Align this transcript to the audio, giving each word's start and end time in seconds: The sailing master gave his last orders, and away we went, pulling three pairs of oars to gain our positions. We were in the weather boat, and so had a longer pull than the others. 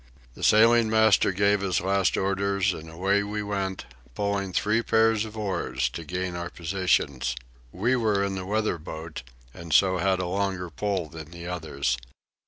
The 0.33 0.41
sailing 0.41 0.89
master 0.89 1.31
gave 1.31 1.61
his 1.61 1.79
last 1.79 2.17
orders, 2.17 2.73
and 2.73 2.89
away 2.89 3.21
we 3.21 3.43
went, 3.43 3.85
pulling 4.15 4.51
three 4.51 4.81
pairs 4.81 5.25
of 5.25 5.37
oars 5.37 5.89
to 5.89 6.03
gain 6.03 6.35
our 6.35 6.49
positions. 6.49 7.35
We 7.71 7.95
were 7.95 8.23
in 8.23 8.33
the 8.33 8.47
weather 8.47 8.79
boat, 8.79 9.21
and 9.53 9.71
so 9.71 9.99
had 9.99 10.17
a 10.19 10.25
longer 10.25 10.71
pull 10.71 11.07
than 11.07 11.29
the 11.29 11.45
others. 11.45 11.99